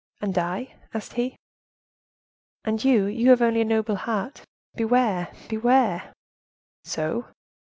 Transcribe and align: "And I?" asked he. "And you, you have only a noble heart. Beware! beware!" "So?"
"And 0.19 0.35
I?" 0.35 0.73
asked 0.95 1.13
he. 1.13 1.35
"And 2.65 2.83
you, 2.83 3.05
you 3.05 3.29
have 3.29 3.41
only 3.43 3.61
a 3.61 3.65
noble 3.65 3.97
heart. 3.97 4.41
Beware! 4.73 5.31
beware!" 5.47 6.11
"So?" 6.83 7.27